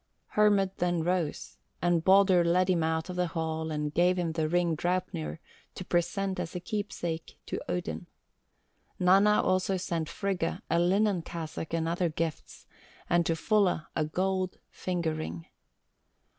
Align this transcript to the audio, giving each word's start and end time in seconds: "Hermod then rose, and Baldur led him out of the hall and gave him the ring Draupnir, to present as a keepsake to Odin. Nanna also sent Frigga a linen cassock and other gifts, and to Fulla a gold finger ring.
"Hermod 0.29 0.71
then 0.77 1.03
rose, 1.03 1.57
and 1.79 2.03
Baldur 2.03 2.43
led 2.43 2.71
him 2.71 2.81
out 2.81 3.11
of 3.11 3.15
the 3.15 3.27
hall 3.27 3.69
and 3.69 3.93
gave 3.93 4.17
him 4.17 4.31
the 4.31 4.49
ring 4.49 4.75
Draupnir, 4.75 5.39
to 5.75 5.85
present 5.85 6.39
as 6.39 6.55
a 6.55 6.59
keepsake 6.59 7.37
to 7.45 7.61
Odin. 7.69 8.07
Nanna 8.97 9.43
also 9.43 9.77
sent 9.77 10.09
Frigga 10.09 10.63
a 10.71 10.79
linen 10.79 11.21
cassock 11.21 11.71
and 11.75 11.87
other 11.87 12.09
gifts, 12.09 12.65
and 13.11 13.27
to 13.27 13.35
Fulla 13.35 13.89
a 13.95 14.03
gold 14.03 14.57
finger 14.71 15.13
ring. 15.13 15.45